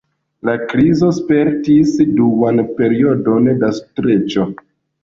[0.47, 4.53] La krizo spertis duan periodon da streĉo.